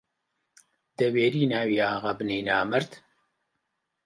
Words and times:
دەوێری 0.97 1.43
ناوی 1.53 1.83
ئاغا 1.85 2.11
بێنی 2.17 2.45
نامەرد! 2.49 2.91